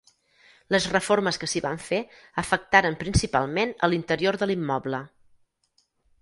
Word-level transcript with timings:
Les 0.75 0.85
reformes 0.93 1.37
que 1.43 1.49
s'hi 1.51 1.61
van 1.65 1.77
fer 1.87 1.99
afectaren 2.43 2.97
principalment 3.03 3.75
a 3.85 3.91
l'interior 3.93 4.41
de 4.45 4.49
l'immoble. 4.53 5.05